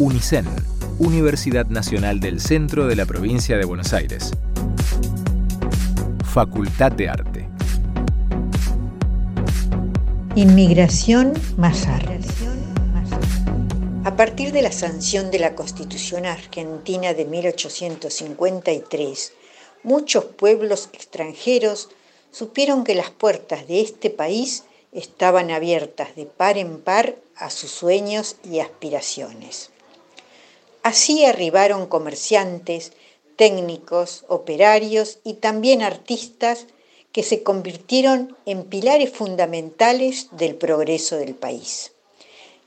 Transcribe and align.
UNICEN, 0.00 0.46
Universidad 1.00 1.66
Nacional 1.66 2.20
del 2.20 2.40
Centro 2.40 2.86
de 2.86 2.94
la 2.94 3.04
Provincia 3.04 3.58
de 3.58 3.64
Buenos 3.64 3.92
Aires. 3.92 4.30
Facultad 6.24 6.92
de 6.92 7.08
Arte. 7.08 7.48
Inmigración 10.36 11.32
Mazar. 11.56 12.16
A 14.04 14.14
partir 14.14 14.52
de 14.52 14.62
la 14.62 14.70
sanción 14.70 15.32
de 15.32 15.40
la 15.40 15.56
Constitución 15.56 16.26
Argentina 16.26 17.12
de 17.12 17.24
1853, 17.24 19.32
muchos 19.82 20.26
pueblos 20.26 20.90
extranjeros 20.92 21.88
supieron 22.30 22.84
que 22.84 22.94
las 22.94 23.10
puertas 23.10 23.66
de 23.66 23.80
este 23.80 24.10
país 24.10 24.62
estaban 24.92 25.50
abiertas 25.50 26.14
de 26.14 26.26
par 26.26 26.56
en 26.56 26.78
par 26.78 27.16
a 27.34 27.50
sus 27.50 27.72
sueños 27.72 28.36
y 28.48 28.60
aspiraciones. 28.60 29.72
Así 30.88 31.26
arribaron 31.26 31.84
comerciantes, 31.84 32.92
técnicos, 33.36 34.24
operarios 34.26 35.18
y 35.22 35.34
también 35.34 35.82
artistas 35.82 36.64
que 37.12 37.22
se 37.22 37.42
convirtieron 37.42 38.38
en 38.46 38.64
pilares 38.64 39.10
fundamentales 39.10 40.28
del 40.30 40.54
progreso 40.54 41.18
del 41.18 41.34
país. 41.34 41.92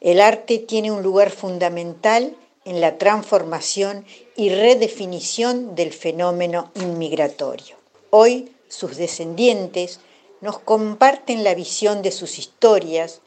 El 0.02 0.22
arte 0.22 0.60
tiene 0.60 0.92
un 0.92 1.02
lugar 1.02 1.32
fundamental 1.32 2.36
en 2.64 2.80
la 2.80 3.00
transformación 3.00 4.06
y 4.36 4.50
redefinición 4.50 5.74
del 5.74 5.92
fenómeno 5.92 6.70
inmigratorio. 6.76 7.76
Hoy 8.12 8.52
sus 8.68 8.98
descendientes 8.98 10.00
nos 10.42 10.60
comparten 10.60 11.44
la 11.44 11.56
visión 11.56 12.04
de 12.04 12.12
sus 12.12 12.38
historias 12.38 13.22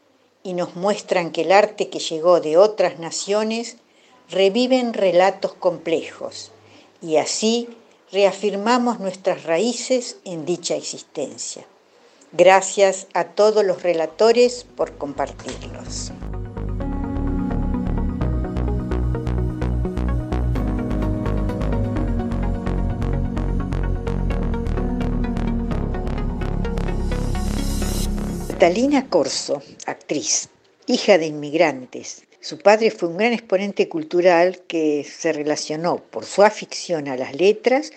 y 0.45 0.53
nos 0.53 0.77
muestran 0.77 1.33
que 1.33 1.41
el 1.41 1.51
arte 1.51 1.89
que 1.89 1.98
llegó 1.98 2.41
de 2.41 2.56
otras 2.56 3.01
naciones 3.01 3.79
reviven 4.30 4.95
relatos 4.95 5.55
complejos 5.55 6.51
y 7.03 7.17
así 7.17 7.69
reafirmamos 8.12 9.00
nuestras 9.00 9.44
raíces 9.44 10.19
en 10.25 10.44
dicha 10.44 10.77
existencia. 10.77 11.64
Gracias 12.33 13.06
a 13.14 13.25
todos 13.25 13.64
los 13.64 13.83
relatores 13.83 14.67
por 14.77 14.97
compartirlos. 14.97 16.12
Catalina 28.64 29.11
Corso, 29.11 29.61
actriz, 29.84 30.48
hija 30.86 31.19
de 31.19 31.27
inmigrantes. 31.27 32.22
Su 32.45 32.59
padre 32.59 32.91
fue 32.91 33.09
un 33.09 33.17
gran 33.17 33.33
exponente 33.33 33.89
cultural 33.89 34.61
que 34.69 35.03
se 35.03 35.33
relacionó 35.33 35.97
por 35.97 36.27
su 36.27 36.42
afición 36.42 37.09
a 37.09 37.17
las 37.17 37.34
letras 37.34 37.91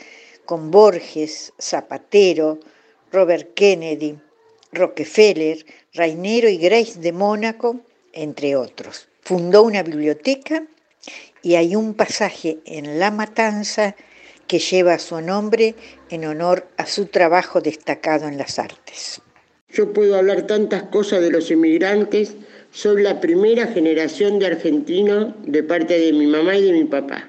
con 0.46 0.72
Borges, 0.72 1.52
Zapatero, 1.60 2.58
Robert 3.12 3.54
Kennedy, 3.56 4.18
Rockefeller, 4.72 5.66
Rainero 5.94 6.48
y 6.48 6.56
Grace 6.56 6.98
de 7.02 7.12
Mónaco, 7.12 7.82
entre 8.14 8.56
otros. 8.56 9.10
Fundó 9.22 9.64
una 9.64 9.84
biblioteca 9.84 10.66
y 11.42 11.56
hay 11.56 11.76
un 11.76 11.94
pasaje 11.94 12.60
en 12.64 13.00
La 13.00 13.12
Matanza 13.12 13.98
que 14.48 14.60
lleva 14.60 14.98
su 14.98 15.20
nombre 15.20 15.76
en 16.10 16.24
honor 16.24 16.70
a 16.78 16.86
su 16.86 17.08
trabajo 17.08 17.60
destacado 17.60 18.30
en 18.30 18.38
las 18.38 18.60
artes. 18.60 19.22
Yo 19.70 19.92
puedo 19.92 20.16
hablar 20.16 20.48
tantas 20.48 20.84
cosas 20.84 21.22
de 21.22 21.32
los 21.32 21.52
inmigrantes. 21.52 22.38
Soy 22.78 23.02
la 23.02 23.20
primera 23.20 23.66
generación 23.66 24.38
de 24.38 24.46
argentinos 24.46 25.34
de 25.48 25.64
parte 25.64 25.98
de 25.98 26.14
mi 26.14 26.28
mamá 26.28 26.58
y 26.58 26.62
de 26.62 26.74
mi 26.74 26.84
papá. 26.84 27.28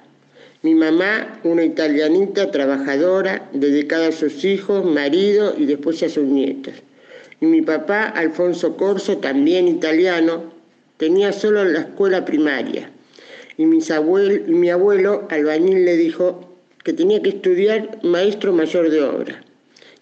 Mi 0.61 0.75
mamá, 0.75 1.41
una 1.43 1.65
italianita 1.65 2.51
trabajadora, 2.51 3.49
dedicada 3.55 4.09
a 4.09 4.13
sus 4.13 4.45
hijos, 4.45 4.85
marido 4.85 5.55
y 5.57 5.65
después 5.65 6.03
a 6.03 6.11
sus 6.11 6.25
nietos. 6.25 6.75
Y 7.41 7.47
mi 7.47 7.63
papá, 7.63 8.09
Alfonso 8.09 8.77
Corso, 8.77 9.17
también 9.17 9.69
italiano, 9.69 10.53
tenía 10.99 11.33
solo 11.33 11.65
la 11.65 11.79
escuela 11.79 12.27
primaria. 12.27 12.91
Y, 13.57 13.63
y 13.63 13.67
mi 14.53 14.69
abuelo, 14.69 15.29
albañil, 15.31 15.87
le 15.87 15.97
dijo 15.97 16.59
que 16.85 16.93
tenía 16.93 17.23
que 17.23 17.31
estudiar 17.31 18.01
maestro 18.03 18.53
mayor 18.53 18.91
de 18.91 19.01
obra, 19.01 19.43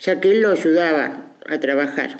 ya 0.01 0.21
que 0.21 0.33
él 0.33 0.41
lo 0.41 0.51
ayudaba 0.51 1.25
a 1.47 1.61
trabajar. 1.61 2.19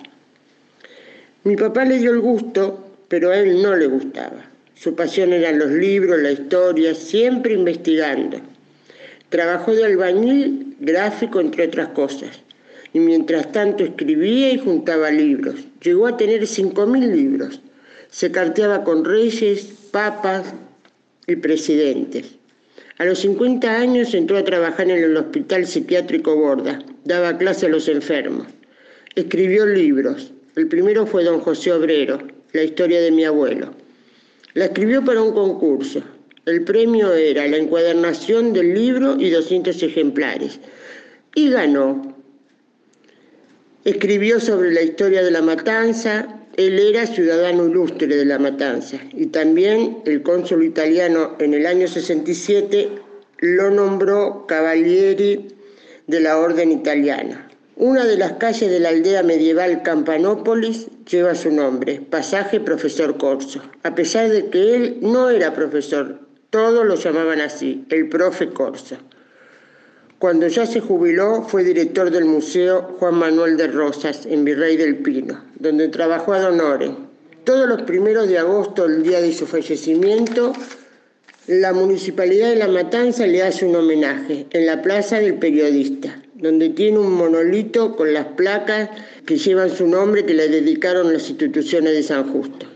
Mi 1.43 1.57
papá 1.57 1.85
le 1.85 1.99
dio 1.99 2.13
el 2.13 2.21
gusto, 2.21 2.86
pero 3.09 3.31
a 3.31 3.39
él 3.39 3.63
no 3.63 3.77
le 3.77 3.87
gustaba. 3.87 4.51
Su 4.75 4.95
pasión 4.95 5.33
eran 5.33 5.59
los 5.59 5.71
libros, 5.71 6.21
la 6.21 6.33
historia, 6.33 6.95
siempre 6.95 7.55
investigando. 7.55 8.41
Trabajó 9.31 9.75
de 9.75 9.85
albañil, 9.85 10.77
gráfico, 10.81 11.41
entre 11.41 11.67
otras 11.67 11.89
cosas. 11.89 12.43
Y 12.93 13.01
mientras 13.01 13.51
tanto 13.53 13.85
escribía 13.85 14.53
y 14.53 14.59
juntaba 14.59 15.11
libros. 15.11 15.67
Llegó 15.83 16.07
a 16.07 16.17
tener 16.17 16.43
5.000 16.43 17.13
libros. 17.13 17.61
Se 18.11 18.31
carteaba 18.31 18.85
con 18.85 19.05
reyes, 19.05 19.65
papas 19.91 20.55
y 21.27 21.37
presidentes. 21.37 22.37
A 22.99 23.05
los 23.05 23.19
50 23.19 23.79
años 23.79 24.15
entró 24.15 24.39
a 24.39 24.45
trabajar 24.45 24.91
en 24.91 25.03
el 25.03 25.17
Hospital 25.17 25.67
Psiquiátrico 25.67 26.37
Borda. 26.37 26.79
Daba 27.05 27.37
clase 27.37 27.67
a 27.67 27.71
los 27.71 27.89
enfermos. 27.89 28.47
Escribió 29.15 29.67
libros. 29.67 30.33
El 30.55 30.69
primero 30.69 31.07
fue 31.07 31.25
Don 31.25 31.41
José 31.41 31.73
Obrero, 31.73 32.19
la 32.53 32.63
historia 32.63 33.01
de 33.01 33.11
mi 33.11 33.25
abuelo. 33.25 33.75
La 34.55 34.67
escribió 34.67 35.05
para 35.05 35.23
un 35.23 35.33
concurso. 35.33 36.03
El 36.47 36.65
premio 36.65 37.13
era 37.13 37.47
la 37.47 37.57
encuadernación 37.57 38.53
del 38.53 38.75
libro 38.75 39.17
y 39.19 39.31
200 39.31 39.83
ejemplares. 39.83 40.61
Y 41.35 41.51
ganó. 41.51 42.15
Escribió 43.85 44.41
sobre 44.41 44.73
la 44.73 44.83
historia 44.83 45.23
de 45.23 45.31
la 45.31 45.43
matanza. 45.43 46.41
Él 46.57 46.79
era 46.79 47.07
ciudadano 47.07 47.67
ilustre 47.67 48.07
de 48.07 48.25
la 48.25 48.39
matanza. 48.39 48.99
Y 49.13 49.27
también 49.27 49.99
el 50.07 50.23
cónsul 50.23 50.65
italiano 50.65 51.37
en 51.39 51.53
el 51.53 51.67
año 51.67 51.87
67 51.87 52.89
lo 53.41 53.71
nombró 53.71 54.47
Cavalieri 54.47 55.49
de 56.07 56.21
la 56.21 56.39
Orden 56.39 56.73
Italiana. 56.73 57.46
Una 57.79 58.07
de 58.07 58.17
las 58.17 58.33
calles 58.33 58.71
de 58.71 58.81
la 58.81 58.89
aldea 58.89 59.23
medieval 59.23 59.83
Campanópolis 59.83 60.87
lleva 61.11 61.35
su 61.35 61.51
nombre, 61.51 62.01
pasaje 62.01 62.59
Profesor 62.59 63.19
Corso, 63.19 63.61
a 63.83 63.95
pesar 63.95 64.31
de 64.31 64.49
que 64.49 64.75
él 64.75 64.99
no 65.03 65.29
era 65.29 65.53
profesor, 65.53 66.19
todos 66.49 66.87
lo 66.87 66.95
llamaban 66.95 67.43
así, 67.43 67.85
el 67.91 68.09
profe 68.09 68.49
Corso. 68.49 68.97
Cuando 70.19 70.49
ya 70.49 70.65
se 70.65 70.81
jubiló 70.81 71.43
fue 71.43 71.65
director 71.65 72.11
del 72.11 72.25
Museo 72.25 72.97
Juan 72.99 73.17
Manuel 73.17 73.59
de 73.59 73.67
Rosas 73.67 74.25
en 74.25 74.43
Virrey 74.43 74.79
del 74.79 74.97
Pino, 74.97 75.45
donde 75.57 75.89
trabajó 75.89 76.33
a 76.33 76.41
Donore. 76.41 76.97
Todos 77.45 77.69
los 77.69 77.83
primeros 77.83 78.27
de 78.27 78.39
agosto, 78.39 78.87
el 78.87 79.03
día 79.03 79.21
de 79.21 79.35
su 79.35 79.47
fallecimiento, 79.47 80.55
la 81.47 81.75
Municipalidad 81.75 82.49
de 82.49 82.57
La 82.57 82.69
Matanza 82.69 83.27
le 83.27 83.43
hace 83.43 83.67
un 83.67 83.77
homenaje 83.77 84.47
en 84.49 84.65
la 84.65 84.81
Plaza 84.81 85.21
del 85.21 85.35
Periodista 85.35 86.23
donde 86.39 86.69
tiene 86.71 86.99
un 86.99 87.15
monolito 87.15 87.97
con 87.97 88.13
las 88.13 88.27
placas 88.27 88.91
que 89.25 89.39
llevan 89.39 89.71
su 89.71 89.87
nombre 89.89 90.27
que 90.27 90.35
le 90.35 90.49
dedicaron 90.49 91.13
las 91.13 91.31
instituciones 91.31 91.93
de 91.95 92.03
San 92.03 92.31
Justo. 92.31 92.67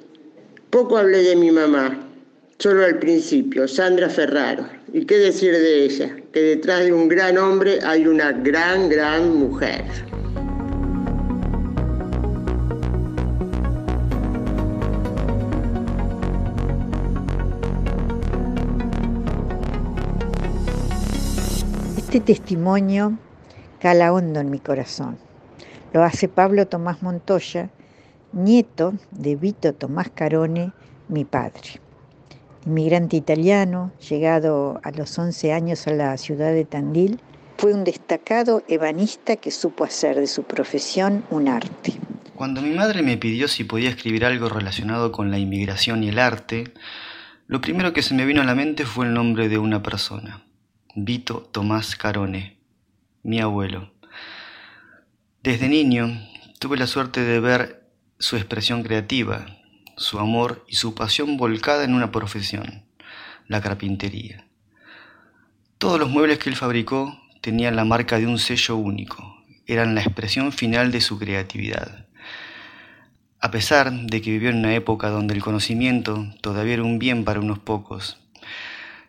Poco 0.71 0.97
hablé 0.97 1.23
de 1.23 1.37
mi 1.37 1.51
mamá, 1.51 2.09
solo 2.59 2.85
al 2.85 2.99
principio, 2.99 3.69
Sandra 3.69 4.09
Ferraro. 4.09 4.67
¿Y 4.93 5.05
qué 5.05 5.19
decir 5.19 5.53
de 5.53 5.85
ella? 5.85 6.17
Que 6.33 6.41
detrás 6.41 6.85
de 6.85 6.93
un 6.93 7.09
gran 7.09 7.37
hombre 7.37 7.81
hay 7.85 8.07
una 8.07 8.33
gran, 8.33 8.89
gran 8.89 9.37
mujer. 9.37 9.85
Este 21.99 22.21
testimonio 22.21 23.17
cala 23.81 24.13
hondo 24.13 24.41
en 24.41 24.51
mi 24.51 24.59
corazón. 24.59 25.19
Lo 25.93 26.05
hace 26.05 26.29
Pablo 26.29 26.69
Tomás 26.69 27.03
Montoya, 27.03 27.71
nieto 28.33 28.95
de 29.11 29.35
Vito 29.35 29.73
Tomás 29.73 30.11
Carone, 30.11 30.73
mi 31.09 31.25
padre. 31.25 31.81
Inmigrante 32.67 33.17
italiano, 33.17 33.91
llegado 34.09 34.81
a 34.85 34.91
los 34.91 35.19
11 35.19 35.53
años 35.53 35.87
a 35.87 35.93
la 35.93 36.17
ciudad 36.19 36.53
de 36.53 36.65
Tandil, 36.65 37.21
fue 37.57 37.75
un 37.75 37.85
destacado 37.85 38.63
ebanista 38.69 39.37
que 39.37 39.51
supo 39.51 39.85
hacer 39.85 40.17
de 40.17 40.27
su 40.27 40.45
profesión 40.45 41.25
un 41.31 41.49
arte. 41.49 41.95
Cuando 42.35 42.63
mi 42.63 42.71
madre 42.71 43.03
me 43.03 43.17
pidió 43.17 43.49
si 43.49 43.65
podía 43.65 43.91
escribir 43.91 44.25
algo 44.25 44.49
relacionado 44.49 45.11
con 45.11 45.31
la 45.31 45.39
inmigración 45.39 46.05
y 46.05 46.09
el 46.09 46.19
arte, 46.19 46.73
lo 47.47 47.61
primero 47.61 47.93
que 47.93 48.03
se 48.03 48.15
me 48.15 48.25
vino 48.25 48.43
a 48.43 48.47
la 48.47 48.55
mente 48.55 48.87
fue 48.87 49.07
el 49.07 49.15
nombre 49.15 49.49
de 49.49 49.59
una 49.59 49.83
persona, 49.83 50.45
Vito 50.95 51.49
Tomás 51.51 51.97
Carone, 51.97 52.60
mi 53.23 53.41
abuelo. 53.41 53.93
Desde 55.43 55.69
niño 55.69 56.21
tuve 56.59 56.77
la 56.77 56.87
suerte 56.87 57.23
de 57.23 57.41
ver 57.41 57.87
su 58.19 58.37
expresión 58.37 58.83
creativa, 58.83 59.47
su 59.97 60.19
amor 60.19 60.65
y 60.69 60.77
su 60.77 60.95
pasión 60.95 61.37
volcada 61.37 61.85
en 61.85 61.95
una 61.95 62.13
profesión, 62.13 62.85
la 63.47 63.61
carpintería. 63.61 64.47
Todos 65.79 65.99
los 65.99 66.11
muebles 66.11 66.39
que 66.39 66.51
él 66.51 66.57
fabricó 66.57 67.19
tenían 67.41 67.77
la 67.77 67.85
marca 67.85 68.19
de 68.19 68.27
un 68.27 68.39
sello 68.39 68.77
único, 68.77 69.43
eran 69.67 69.95
la 69.95 70.03
expresión 70.03 70.53
final 70.53 70.91
de 70.91 71.01
su 71.01 71.19
creatividad. 71.19 72.07
A 73.39 73.51
pesar 73.51 73.93
de 73.93 74.21
que 74.21 74.31
vivió 74.31 74.51
en 74.51 74.59
una 74.59 74.75
época 74.75 75.09
donde 75.09 75.35
el 75.35 75.43
conocimiento 75.43 76.27
todavía 76.43 76.75
era 76.75 76.85
un 76.85 76.99
bien 76.99 77.25
para 77.25 77.41
unos 77.41 77.59
pocos, 77.59 78.19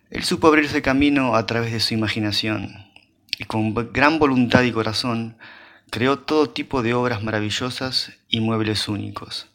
él 0.10 0.24
supo 0.24 0.48
abrirse 0.48 0.82
camino 0.82 1.36
a 1.36 1.46
través 1.46 1.72
de 1.72 1.80
su 1.80 1.94
imaginación 1.94 2.91
y 3.42 3.46
con 3.46 3.74
gran 3.92 4.20
voluntad 4.20 4.62
y 4.62 4.72
corazón 4.72 5.36
creó 5.90 6.20
todo 6.20 6.52
tipo 6.52 6.84
de 6.84 6.94
obras 6.94 7.24
maravillosas 7.24 8.12
y 8.30 8.40
muebles 8.40 8.88
únicos, 8.88 9.48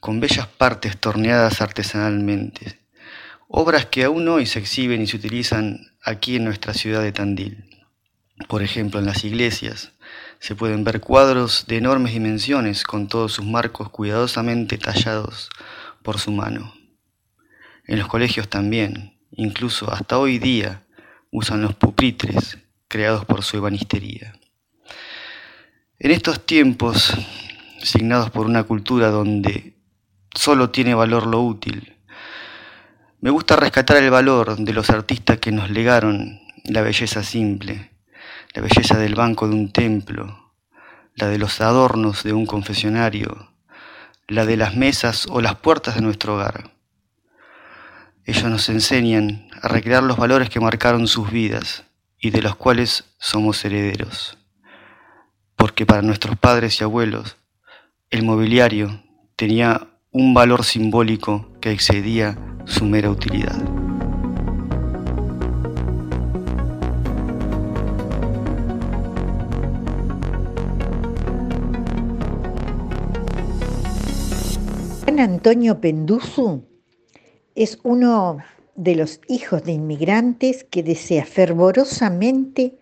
con 0.00 0.20
bellas 0.20 0.46
partes 0.48 0.98
torneadas 0.98 1.62
artesanalmente, 1.62 2.78
obras 3.48 3.86
que 3.86 4.04
aún 4.04 4.28
hoy 4.28 4.44
se 4.44 4.58
exhiben 4.58 5.00
y 5.00 5.06
se 5.06 5.16
utilizan 5.16 5.92
aquí 6.04 6.36
en 6.36 6.44
nuestra 6.44 6.74
ciudad 6.74 7.00
de 7.00 7.12
Tandil. 7.12 7.64
Por 8.48 8.62
ejemplo, 8.62 9.00
en 9.00 9.06
las 9.06 9.24
iglesias 9.24 9.92
se 10.38 10.54
pueden 10.54 10.84
ver 10.84 11.00
cuadros 11.00 11.64
de 11.66 11.78
enormes 11.78 12.12
dimensiones 12.12 12.84
con 12.84 13.08
todos 13.08 13.32
sus 13.32 13.46
marcos 13.46 13.88
cuidadosamente 13.88 14.76
tallados 14.76 15.48
por 16.02 16.18
su 16.18 16.32
mano. 16.32 16.74
En 17.86 17.98
los 17.98 18.08
colegios 18.08 18.50
también, 18.50 19.16
incluso 19.30 19.90
hasta 19.90 20.18
hoy 20.18 20.38
día, 20.38 20.82
usan 21.30 21.62
los 21.62 21.74
pupitres 21.74 22.58
creados 22.96 23.26
por 23.26 23.42
su 23.42 23.58
ebanistería. 23.58 24.32
En 25.98 26.12
estos 26.12 26.46
tiempos, 26.46 27.12
signados 27.78 28.30
por 28.30 28.46
una 28.46 28.62
cultura 28.62 29.10
donde 29.10 29.76
solo 30.34 30.70
tiene 30.70 30.94
valor 30.94 31.26
lo 31.26 31.42
útil, 31.42 31.98
me 33.20 33.28
gusta 33.28 33.54
rescatar 33.54 33.98
el 33.98 34.08
valor 34.08 34.56
de 34.56 34.72
los 34.72 34.88
artistas 34.88 35.36
que 35.40 35.52
nos 35.52 35.68
legaron 35.68 36.40
la 36.64 36.80
belleza 36.80 37.22
simple, 37.22 37.90
la 38.54 38.62
belleza 38.62 38.96
del 38.96 39.14
banco 39.14 39.46
de 39.46 39.56
un 39.56 39.72
templo, 39.72 40.54
la 41.16 41.26
de 41.28 41.36
los 41.36 41.60
adornos 41.60 42.22
de 42.22 42.32
un 42.32 42.46
confesionario, 42.46 43.52
la 44.26 44.46
de 44.46 44.56
las 44.56 44.74
mesas 44.74 45.26
o 45.28 45.42
las 45.42 45.56
puertas 45.56 45.96
de 45.96 46.00
nuestro 46.00 46.36
hogar. 46.36 46.70
Ellos 48.24 48.44
nos 48.44 48.70
enseñan 48.70 49.50
a 49.60 49.68
recrear 49.68 50.02
los 50.02 50.16
valores 50.16 50.48
que 50.48 50.60
marcaron 50.60 51.06
sus 51.06 51.30
vidas 51.30 51.84
y 52.18 52.30
de 52.30 52.42
los 52.42 52.56
cuales 52.56 53.04
somos 53.18 53.64
herederos. 53.64 54.38
Porque 55.56 55.86
para 55.86 56.02
nuestros 56.02 56.36
padres 56.38 56.80
y 56.80 56.84
abuelos, 56.84 57.36
el 58.10 58.22
mobiliario 58.22 59.02
tenía 59.36 59.88
un 60.10 60.34
valor 60.34 60.64
simbólico 60.64 61.50
que 61.60 61.72
excedía 61.72 62.38
su 62.64 62.84
mera 62.84 63.10
utilidad. 63.10 63.62
Antonio 75.26 75.80
Penduzu 75.80 76.64
es 77.54 77.78
uno 77.82 78.38
de 78.76 78.94
los 78.94 79.20
hijos 79.28 79.64
de 79.64 79.72
inmigrantes 79.72 80.64
que 80.64 80.82
desea 80.82 81.24
fervorosamente 81.24 82.74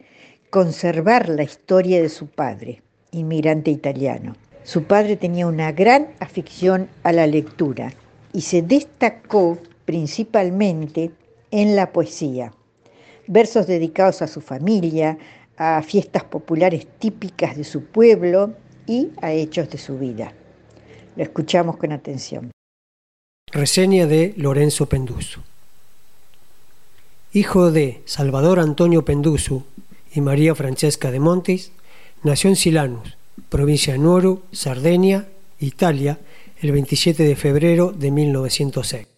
conservar 0.50 1.28
la 1.28 1.42
historia 1.42 2.02
de 2.02 2.08
su 2.08 2.26
padre, 2.26 2.82
inmigrante 3.12 3.70
italiano. 3.70 4.34
Su 4.64 4.84
padre 4.84 5.16
tenía 5.16 5.46
una 5.46 5.72
gran 5.72 6.08
afición 6.20 6.88
a 7.02 7.12
la 7.12 7.26
lectura 7.26 7.92
y 8.32 8.42
se 8.42 8.62
destacó 8.62 9.58
principalmente 9.84 11.10
en 11.50 11.76
la 11.76 11.92
poesía. 11.92 12.52
Versos 13.26 13.66
dedicados 13.66 14.22
a 14.22 14.26
su 14.26 14.40
familia, 14.40 15.18
a 15.56 15.82
fiestas 15.82 16.24
populares 16.24 16.86
típicas 16.98 17.56
de 17.56 17.64
su 17.64 17.84
pueblo 17.84 18.54
y 18.86 19.10
a 19.22 19.32
hechos 19.32 19.70
de 19.70 19.78
su 19.78 19.98
vida. 19.98 20.32
Lo 21.16 21.22
escuchamos 21.22 21.76
con 21.76 21.92
atención. 21.92 22.50
Reseña 23.52 24.06
de 24.06 24.34
Lorenzo 24.36 24.88
Penduso. 24.88 25.42
Hijo 27.36 27.72
de 27.72 28.00
Salvador 28.04 28.60
Antonio 28.60 29.04
Penduso 29.04 29.64
y 30.14 30.20
María 30.20 30.54
Francesca 30.54 31.10
de 31.10 31.18
Montes, 31.18 31.72
nació 32.22 32.48
en 32.48 32.54
Silanus, 32.54 33.16
provincia 33.48 33.94
de 33.94 33.98
Nuoro, 33.98 34.42
Sardenia, 34.52 35.26
Italia, 35.58 36.20
el 36.60 36.70
27 36.70 37.24
de 37.24 37.34
febrero 37.34 37.90
de 37.90 38.12
1906. 38.12 39.08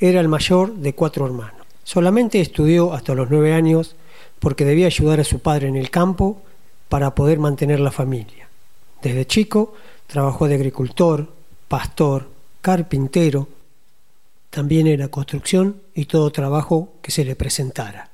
Era 0.00 0.20
el 0.20 0.26
mayor 0.26 0.74
de 0.74 0.96
cuatro 0.96 1.26
hermanos. 1.26 1.64
Solamente 1.84 2.40
estudió 2.40 2.92
hasta 2.92 3.14
los 3.14 3.30
nueve 3.30 3.52
años 3.52 3.94
porque 4.40 4.64
debía 4.64 4.86
ayudar 4.86 5.20
a 5.20 5.24
su 5.24 5.38
padre 5.38 5.68
en 5.68 5.76
el 5.76 5.90
campo 5.90 6.42
para 6.88 7.14
poder 7.14 7.38
mantener 7.38 7.78
la 7.78 7.92
familia. 7.92 8.48
Desde 9.00 9.28
chico 9.28 9.74
trabajó 10.08 10.48
de 10.48 10.56
agricultor, 10.56 11.28
pastor, 11.68 12.26
carpintero, 12.60 13.46
también 14.54 14.86
era 14.86 15.08
construcción 15.08 15.82
y 15.96 16.04
todo 16.04 16.30
trabajo 16.30 16.92
que 17.02 17.10
se 17.10 17.24
le 17.24 17.34
presentara. 17.34 18.10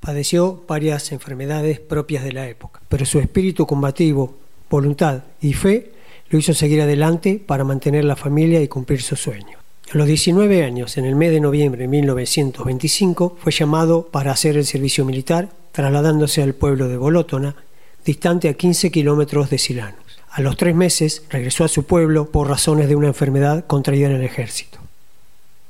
Padeció 0.00 0.62
varias 0.68 1.12
enfermedades 1.12 1.80
propias 1.80 2.24
de 2.24 2.32
la 2.32 2.46
época, 2.46 2.82
pero 2.90 3.06
su 3.06 3.20
espíritu 3.20 3.66
combativo, 3.66 4.36
voluntad 4.68 5.22
y 5.40 5.54
fe 5.54 5.92
lo 6.28 6.38
hizo 6.38 6.52
seguir 6.52 6.82
adelante 6.82 7.42
para 7.44 7.64
mantener 7.64 8.04
la 8.04 8.16
familia 8.16 8.60
y 8.60 8.68
cumplir 8.68 9.00
su 9.00 9.16
sueño. 9.16 9.56
A 9.94 9.96
los 9.96 10.06
19 10.06 10.62
años, 10.62 10.98
en 10.98 11.06
el 11.06 11.16
mes 11.16 11.30
de 11.30 11.40
noviembre 11.40 11.80
de 11.80 11.88
1925, 11.88 13.38
fue 13.40 13.50
llamado 13.50 14.08
para 14.08 14.32
hacer 14.32 14.58
el 14.58 14.66
servicio 14.66 15.06
militar, 15.06 15.48
trasladándose 15.72 16.42
al 16.42 16.54
pueblo 16.54 16.86
de 16.88 16.98
Bolótona, 16.98 17.56
distante 18.04 18.50
a 18.50 18.54
15 18.54 18.90
kilómetros 18.90 19.48
de 19.48 19.56
Silano. 19.56 19.96
A 20.30 20.42
los 20.42 20.58
tres 20.58 20.74
meses 20.74 21.22
regresó 21.30 21.64
a 21.64 21.68
su 21.68 21.84
pueblo 21.84 22.30
por 22.30 22.46
razones 22.46 22.88
de 22.88 22.96
una 22.96 23.08
enfermedad 23.08 23.64
contraída 23.66 24.08
en 24.08 24.16
el 24.16 24.22
ejército. 24.22 24.85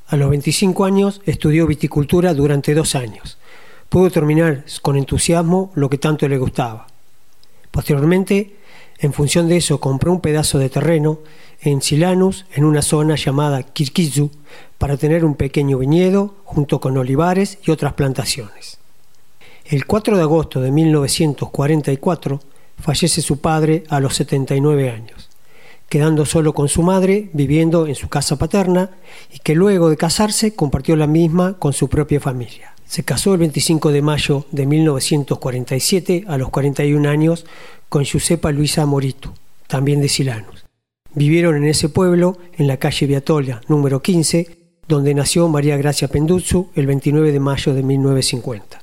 A 0.07 0.15
los 0.15 0.29
25 0.29 0.85
años 0.85 1.21
estudió 1.25 1.67
viticultura 1.67 2.33
durante 2.33 2.73
dos 2.73 2.95
años. 2.95 3.37
Pudo 3.89 4.09
terminar 4.09 4.63
con 4.81 4.95
entusiasmo 4.95 5.71
lo 5.75 5.89
que 5.89 5.97
tanto 5.97 6.27
le 6.29 6.37
gustaba. 6.37 6.87
Posteriormente, 7.71 8.55
en 8.99 9.11
función 9.11 9.49
de 9.49 9.57
eso, 9.57 9.79
compró 9.81 10.13
un 10.13 10.21
pedazo 10.21 10.59
de 10.59 10.69
terreno 10.69 11.19
en 11.61 11.81
Silanus, 11.81 12.45
en 12.53 12.63
una 12.63 12.81
zona 12.81 13.15
llamada 13.15 13.63
Kirkizu, 13.63 14.31
para 14.77 14.95
tener 14.95 15.25
un 15.25 15.35
pequeño 15.35 15.77
viñedo 15.77 16.35
junto 16.45 16.79
con 16.79 16.97
olivares 16.97 17.59
y 17.65 17.71
otras 17.71 17.93
plantaciones. 17.93 18.77
El 19.65 19.85
4 19.85 20.15
de 20.15 20.23
agosto 20.23 20.61
de 20.61 20.71
1944, 20.71 22.39
fallece 22.79 23.21
su 23.21 23.39
padre 23.41 23.83
a 23.89 23.99
los 23.99 24.15
79 24.15 24.89
años, 24.89 25.26
quedando 25.89 26.25
solo 26.25 26.53
con 26.53 26.67
su 26.67 26.83
madre 26.83 27.29
viviendo 27.33 27.87
en 27.87 27.95
su 27.95 28.09
casa 28.09 28.37
paterna 28.37 28.91
y 29.33 29.39
que 29.39 29.55
luego 29.55 29.89
de 29.89 29.97
casarse 29.97 30.53
compartió 30.53 30.95
la 30.95 31.07
misma 31.07 31.57
con 31.57 31.73
su 31.73 31.87
propia 31.87 32.19
familia. 32.19 32.73
Se 32.85 33.03
casó 33.03 33.33
el 33.33 33.39
25 33.39 33.91
de 33.91 34.01
mayo 34.01 34.45
de 34.51 34.65
1947 34.65 36.25
a 36.27 36.37
los 36.37 36.49
41 36.49 37.09
años 37.09 37.45
con 37.89 38.05
Giuseppa 38.05 38.51
Luisa 38.51 38.85
Morito, 38.85 39.33
también 39.67 40.01
de 40.01 40.09
Silanus. 40.09 40.65
Vivieron 41.13 41.55
en 41.55 41.65
ese 41.65 41.89
pueblo, 41.89 42.37
en 42.57 42.67
la 42.67 42.77
calle 42.77 43.07
Viatolia, 43.07 43.61
número 43.67 44.01
15, 44.01 44.57
donde 44.87 45.13
nació 45.13 45.49
María 45.49 45.75
Gracia 45.75 46.07
Penduzzo 46.07 46.69
el 46.75 46.87
29 46.87 47.31
de 47.31 47.39
mayo 47.39 47.73
de 47.73 47.83
1950. 47.83 48.81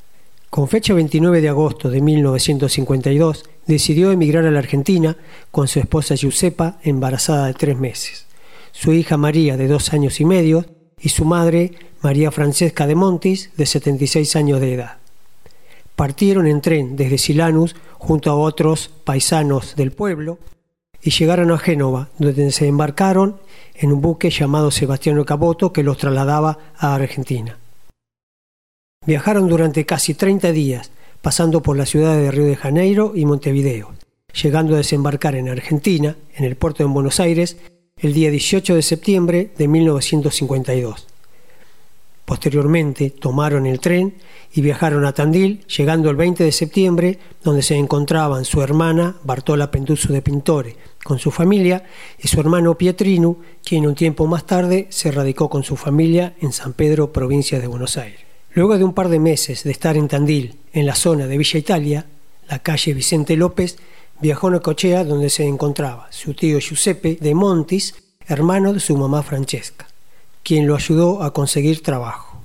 Con 0.50 0.68
fecha 0.68 0.94
29 0.94 1.40
de 1.40 1.48
agosto 1.48 1.90
de 1.90 2.00
1952, 2.00 3.44
decidió 3.66 4.12
emigrar 4.12 4.44
a 4.44 4.50
la 4.50 4.58
Argentina 4.58 5.16
con 5.50 5.68
su 5.68 5.78
esposa 5.78 6.14
Giuseppa, 6.14 6.78
embarazada 6.82 7.46
de 7.46 7.54
tres 7.54 7.78
meses, 7.78 8.26
su 8.72 8.92
hija 8.92 9.16
María, 9.16 9.56
de 9.56 9.68
dos 9.68 9.92
años 9.92 10.20
y 10.20 10.24
medio, 10.24 10.66
y 11.00 11.10
su 11.10 11.24
madre, 11.24 11.72
María 12.00 12.30
Francesca 12.30 12.86
de 12.86 12.94
Montis, 12.94 13.50
de 13.56 13.66
76 13.66 14.36
años 14.36 14.60
de 14.60 14.74
edad. 14.74 14.96
Partieron 15.96 16.46
en 16.46 16.60
tren 16.60 16.96
desde 16.96 17.18
Silanus 17.18 17.76
junto 17.98 18.30
a 18.30 18.34
otros 18.34 18.90
paisanos 19.04 19.76
del 19.76 19.92
pueblo 19.92 20.38
y 21.00 21.10
llegaron 21.10 21.50
a 21.50 21.58
Génova, 21.58 22.08
donde 22.18 22.50
se 22.50 22.66
embarcaron 22.66 23.36
en 23.74 23.92
un 23.92 24.00
buque 24.00 24.30
llamado 24.30 24.70
Sebastiano 24.70 25.24
Caboto 25.24 25.72
que 25.72 25.82
los 25.82 25.98
trasladaba 25.98 26.58
a 26.76 26.94
Argentina. 26.94 27.58
Viajaron 29.06 29.48
durante 29.48 29.84
casi 29.84 30.14
30 30.14 30.52
días, 30.52 30.90
pasando 31.24 31.62
por 31.62 31.78
las 31.78 31.88
ciudades 31.88 32.22
de 32.22 32.30
Río 32.30 32.44
de 32.44 32.54
Janeiro 32.54 33.12
y 33.14 33.24
Montevideo, 33.24 33.94
llegando 34.42 34.74
a 34.74 34.76
desembarcar 34.76 35.34
en 35.36 35.48
Argentina, 35.48 36.18
en 36.36 36.44
el 36.44 36.54
puerto 36.54 36.82
de 36.82 36.90
Buenos 36.90 37.18
Aires, 37.18 37.56
el 37.96 38.12
día 38.12 38.30
18 38.30 38.74
de 38.74 38.82
septiembre 38.82 39.50
de 39.56 39.66
1952. 39.66 41.06
Posteriormente 42.26 43.08
tomaron 43.08 43.64
el 43.64 43.80
tren 43.80 44.16
y 44.52 44.60
viajaron 44.60 45.06
a 45.06 45.14
Tandil, 45.14 45.64
llegando 45.66 46.10
el 46.10 46.16
20 46.16 46.44
de 46.44 46.52
septiembre, 46.52 47.18
donde 47.42 47.62
se 47.62 47.76
encontraban 47.76 48.44
su 48.44 48.60
hermana 48.60 49.16
Bartola 49.24 49.70
Penduso 49.70 50.12
de 50.12 50.20
Pintore, 50.20 50.76
con 51.02 51.18
su 51.18 51.30
familia, 51.30 51.84
y 52.22 52.28
su 52.28 52.38
hermano 52.38 52.76
Pietrino, 52.76 53.38
quien 53.64 53.86
un 53.86 53.94
tiempo 53.94 54.26
más 54.26 54.44
tarde 54.44 54.88
se 54.90 55.10
radicó 55.10 55.48
con 55.48 55.62
su 55.62 55.76
familia 55.76 56.34
en 56.42 56.52
San 56.52 56.74
Pedro, 56.74 57.14
provincia 57.14 57.60
de 57.60 57.66
Buenos 57.66 57.96
Aires. 57.96 58.33
Luego 58.54 58.78
de 58.78 58.84
un 58.84 58.94
par 58.94 59.08
de 59.08 59.18
meses 59.18 59.64
de 59.64 59.70
estar 59.70 59.96
en 59.96 60.08
Tandil, 60.08 60.56
en 60.72 60.86
la 60.86 60.94
zona 60.94 61.26
de 61.26 61.36
Villa 61.36 61.58
Italia, 61.58 62.06
la 62.48 62.60
calle 62.60 62.94
Vicente 62.94 63.36
López, 63.36 63.76
viajó 64.20 64.48
a 64.48 64.52
Necochea, 64.52 65.04
donde 65.04 65.28
se 65.28 65.44
encontraba 65.44 66.06
su 66.10 66.34
tío 66.34 66.58
Giuseppe 66.58 67.18
de 67.20 67.34
Montis, 67.34 67.94
hermano 68.26 68.72
de 68.72 68.80
su 68.80 68.96
mamá 68.96 69.22
Francesca 69.22 69.86
quien 70.44 70.66
lo 70.68 70.76
ayudó 70.76 71.24
a 71.24 71.32
conseguir 71.32 71.82
trabajo. 71.82 72.42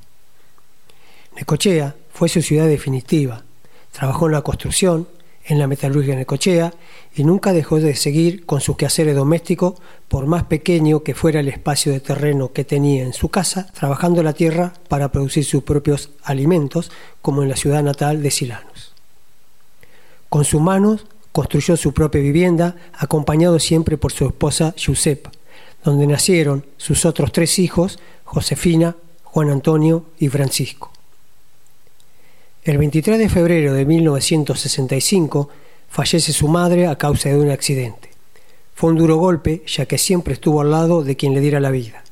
Necochea 1.35 1.95
fue 2.11 2.29
su 2.29 2.41
ciudad 2.41 2.65
definitiva. 2.65 3.43
Trabajó 3.91 4.25
en 4.27 4.31
la 4.31 4.41
construcción, 4.41 5.07
en 5.49 5.57
la 5.57 5.67
metalurgia 5.67 6.13
de 6.13 6.19
Necochea 6.19 6.73
y 7.15 7.23
nunca 7.23 7.53
dejó 7.53 7.79
de 7.79 7.95
seguir 7.95 8.45
con 8.45 8.61
sus 8.61 8.77
quehaceres 8.77 9.15
domésticos, 9.15 9.73
por 10.07 10.27
más 10.27 10.43
pequeño 10.43 11.03
que 11.03 11.15
fuera 11.15 11.39
el 11.39 11.47
espacio 11.47 11.91
de 11.91 11.99
terreno 11.99 12.53
que 12.53 12.63
tenía 12.63 13.03
en 13.03 13.13
su 13.13 13.29
casa, 13.29 13.67
trabajando 13.73 14.21
la 14.21 14.33
tierra 14.33 14.73
para 14.87 15.11
producir 15.11 15.43
sus 15.43 15.63
propios 15.63 16.11
alimentos, 16.23 16.91
como 17.23 17.41
en 17.41 17.49
la 17.49 17.55
ciudad 17.55 17.81
natal 17.81 18.21
de 18.21 18.29
Silanus. 18.29 18.93
Con 20.29 20.45
sus 20.45 20.61
manos 20.61 21.07
construyó 21.31 21.75
su 21.77 21.93
propia 21.93 22.21
vivienda, 22.21 22.75
acompañado 22.93 23.57
siempre 23.57 23.97
por 23.97 24.11
su 24.11 24.27
esposa 24.27 24.75
Giuseppe, 24.77 25.31
donde 25.83 26.05
nacieron 26.05 26.65
sus 26.77 27.05
otros 27.05 27.31
tres 27.31 27.57
hijos, 27.57 27.97
Josefina, 28.23 28.95
Juan 29.23 29.49
Antonio 29.49 30.05
y 30.19 30.29
Francisco. 30.29 30.91
El 32.69 32.77
23 32.77 33.17
de 33.17 33.29
febrero 33.29 33.73
de 33.73 33.83
1965 33.83 35.49
fallece 35.89 36.31
su 36.31 36.47
madre 36.47 36.85
a 36.85 36.99
causa 36.99 37.29
de 37.29 37.39
un 37.39 37.49
accidente. 37.49 38.11
Fue 38.75 38.91
un 38.91 38.95
duro 38.95 39.17
golpe, 39.17 39.63
ya 39.65 39.87
que 39.87 39.97
siempre 39.97 40.35
estuvo 40.35 40.61
al 40.61 40.69
lado 40.69 41.03
de 41.03 41.15
quien 41.15 41.33
le 41.33 41.39
diera 41.41 41.59
la 41.59 41.71
vida. 41.71 42.03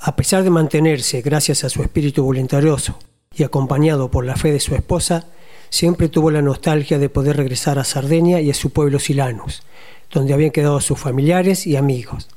A 0.00 0.16
pesar 0.16 0.42
de 0.42 0.50
mantenerse 0.50 1.22
gracias 1.22 1.62
a 1.62 1.68
su 1.68 1.84
espíritu 1.84 2.24
voluntarioso 2.24 2.98
y 3.32 3.44
acompañado 3.44 4.10
por 4.10 4.26
la 4.26 4.34
fe 4.34 4.50
de 4.50 4.58
su 4.58 4.74
esposa, 4.74 5.28
siempre 5.70 6.08
tuvo 6.08 6.32
la 6.32 6.42
nostalgia 6.42 6.98
de 6.98 7.08
poder 7.08 7.36
regresar 7.36 7.78
a 7.78 7.84
Sardenia 7.84 8.40
y 8.40 8.50
a 8.50 8.54
su 8.54 8.70
pueblo 8.70 8.98
Silanus, 8.98 9.62
donde 10.10 10.34
habían 10.34 10.50
quedado 10.50 10.80
sus 10.80 10.98
familiares 10.98 11.64
y 11.64 11.76
amigos, 11.76 12.28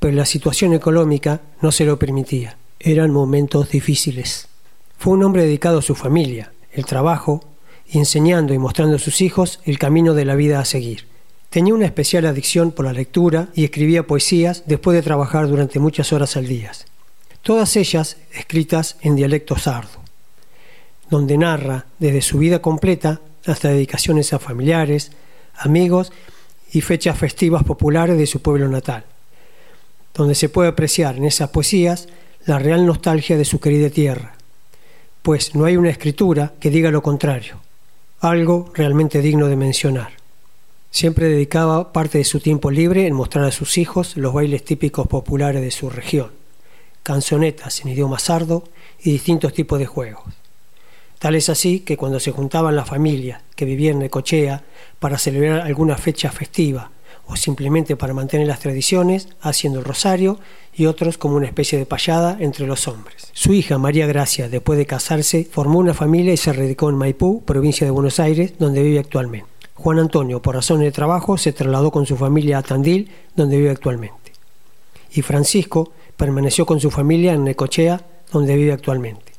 pero 0.00 0.14
la 0.14 0.26
situación 0.26 0.74
económica 0.74 1.40
no 1.62 1.72
se 1.72 1.86
lo 1.86 1.98
permitía. 1.98 2.58
Eran 2.78 3.10
momentos 3.10 3.70
difíciles. 3.70 4.48
Fue 4.98 5.14
un 5.14 5.24
hombre 5.24 5.44
dedicado 5.44 5.78
a 5.78 5.82
su 5.82 5.94
familia, 5.94 6.52
el 6.76 6.84
trabajo, 6.86 7.42
enseñando 7.90 8.54
y 8.54 8.58
mostrando 8.58 8.96
a 8.96 9.00
sus 9.00 9.20
hijos 9.20 9.60
el 9.64 9.78
camino 9.78 10.14
de 10.14 10.24
la 10.24 10.34
vida 10.34 10.60
a 10.60 10.64
seguir. 10.64 11.06
Tenía 11.50 11.74
una 11.74 11.86
especial 11.86 12.26
adicción 12.26 12.72
por 12.72 12.84
la 12.84 12.92
lectura 12.92 13.48
y 13.54 13.64
escribía 13.64 14.06
poesías 14.06 14.64
después 14.66 14.94
de 14.94 15.02
trabajar 15.02 15.48
durante 15.48 15.78
muchas 15.78 16.12
horas 16.12 16.36
al 16.36 16.46
día. 16.46 16.72
Todas 17.42 17.76
ellas 17.76 18.16
escritas 18.32 18.96
en 19.00 19.16
dialecto 19.16 19.56
sardo, 19.56 20.00
donde 21.10 21.38
narra 21.38 21.86
desde 21.98 22.22
su 22.22 22.38
vida 22.38 22.60
completa 22.60 23.20
hasta 23.46 23.68
dedicaciones 23.68 24.32
a 24.32 24.38
familiares, 24.38 25.12
amigos 25.56 26.12
y 26.72 26.80
fechas 26.80 27.18
festivas 27.18 27.64
populares 27.64 28.18
de 28.18 28.26
su 28.26 28.42
pueblo 28.42 28.68
natal 28.68 29.04
donde 30.16 30.34
se 30.34 30.48
puede 30.48 30.70
apreciar 30.70 31.16
en 31.16 31.24
esas 31.24 31.50
poesías 31.50 32.08
la 32.46 32.58
real 32.58 32.86
nostalgia 32.86 33.36
de 33.36 33.44
su 33.44 33.60
querida 33.60 33.90
tierra, 33.90 34.35
pues 35.26 35.56
no 35.56 35.64
hay 35.64 35.76
una 35.76 35.90
escritura 35.90 36.52
que 36.60 36.70
diga 36.70 36.92
lo 36.92 37.02
contrario, 37.02 37.56
algo 38.20 38.70
realmente 38.74 39.20
digno 39.20 39.48
de 39.48 39.56
mencionar. 39.56 40.12
Siempre 40.92 41.28
dedicaba 41.28 41.92
parte 41.92 42.18
de 42.18 42.22
su 42.22 42.38
tiempo 42.38 42.70
libre 42.70 43.08
en 43.08 43.14
mostrar 43.14 43.44
a 43.44 43.50
sus 43.50 43.76
hijos 43.76 44.16
los 44.16 44.32
bailes 44.32 44.64
típicos 44.64 45.08
populares 45.08 45.62
de 45.62 45.72
su 45.72 45.90
región, 45.90 46.30
canzonetas 47.02 47.80
en 47.80 47.88
idioma 47.88 48.20
sardo 48.20 48.68
y 49.02 49.10
distintos 49.10 49.52
tipos 49.52 49.80
de 49.80 49.86
juegos. 49.86 50.22
Tal 51.18 51.34
es 51.34 51.48
así 51.48 51.80
que 51.80 51.96
cuando 51.96 52.20
se 52.20 52.30
juntaban 52.30 52.76
las 52.76 52.88
familias 52.88 53.42
que 53.56 53.64
vivían 53.64 53.94
en 53.94 54.02
Necochea 54.02 54.62
para 55.00 55.18
celebrar 55.18 55.62
alguna 55.62 55.96
fecha 55.96 56.30
festiva 56.30 56.92
o 57.26 57.36
simplemente 57.36 57.96
para 57.96 58.14
mantener 58.14 58.46
las 58.46 58.60
tradiciones, 58.60 59.28
haciendo 59.40 59.80
el 59.80 59.84
rosario, 59.84 60.38
y 60.74 60.86
otros 60.86 61.18
como 61.18 61.36
una 61.36 61.46
especie 61.46 61.78
de 61.78 61.86
payada 61.86 62.36
entre 62.38 62.66
los 62.66 62.86
hombres. 62.86 63.30
Su 63.32 63.52
hija 63.52 63.78
María 63.78 64.06
Gracia, 64.06 64.48
después 64.48 64.78
de 64.78 64.86
casarse, 64.86 65.48
formó 65.50 65.78
una 65.78 65.94
familia 65.94 66.32
y 66.32 66.36
se 66.36 66.52
radicó 66.52 66.90
en 66.90 66.96
Maipú, 66.96 67.42
provincia 67.44 67.86
de 67.86 67.90
Buenos 67.90 68.20
Aires, 68.20 68.54
donde 68.58 68.82
vive 68.82 68.98
actualmente. 68.98 69.48
Juan 69.74 69.98
Antonio, 69.98 70.40
por 70.40 70.54
razones 70.54 70.84
de 70.84 70.92
trabajo, 70.92 71.36
se 71.38 71.52
trasladó 71.52 71.90
con 71.90 72.06
su 72.06 72.16
familia 72.16 72.58
a 72.58 72.62
Tandil, 72.62 73.10
donde 73.34 73.56
vive 73.56 73.70
actualmente. 73.70 74.32
Y 75.12 75.22
Francisco 75.22 75.92
permaneció 76.16 76.66
con 76.66 76.80
su 76.80 76.90
familia 76.90 77.32
en 77.32 77.44
Necochea, 77.44 78.00
donde 78.32 78.56
vive 78.56 78.72
actualmente. 78.72 79.32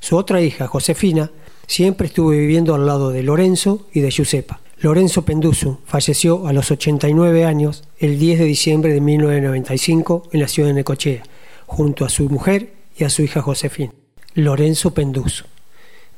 Su 0.00 0.16
otra 0.16 0.40
hija, 0.40 0.66
Josefina, 0.66 1.30
siempre 1.66 2.08
estuvo 2.08 2.30
viviendo 2.30 2.74
al 2.74 2.86
lado 2.86 3.10
de 3.10 3.22
Lorenzo 3.22 3.86
y 3.92 4.00
de 4.00 4.10
Giuseppa. 4.10 4.60
Lorenzo 4.80 5.24
Pendusu 5.24 5.78
falleció 5.84 6.46
a 6.46 6.52
los 6.52 6.70
89 6.70 7.44
años 7.44 7.84
el 7.98 8.18
10 8.18 8.40
de 8.40 8.44
diciembre 8.44 8.92
de 8.92 9.00
1995 9.00 10.28
en 10.32 10.40
la 10.40 10.48
ciudad 10.48 10.68
de 10.68 10.74
Necochea, 10.74 11.22
junto 11.66 12.04
a 12.04 12.08
su 12.08 12.28
mujer 12.28 12.72
y 12.98 13.04
a 13.04 13.10
su 13.10 13.22
hija 13.22 13.40
Josefina. 13.40 13.92
Lorenzo 14.34 14.92
Pendusu, 14.92 15.44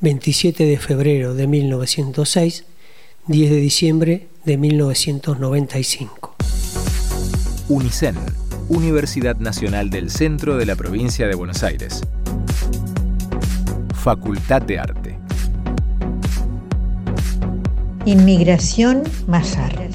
27 0.00 0.64
de 0.64 0.78
febrero 0.78 1.34
de 1.34 1.46
1906, 1.46 2.64
10 3.26 3.50
de 3.50 3.56
diciembre 3.56 4.28
de 4.44 4.56
1995. 4.56 6.36
UNICEN, 7.68 8.16
Universidad 8.68 9.36
Nacional 9.36 9.90
del 9.90 10.10
Centro 10.10 10.56
de 10.56 10.66
la 10.66 10.76
Provincia 10.76 11.26
de 11.26 11.34
Buenos 11.34 11.62
Aires. 11.62 12.00
Facultad 13.94 14.62
de 14.62 14.78
Arte. 14.78 15.05
Inmigración 18.06 19.02
Mazar. 19.26 19.85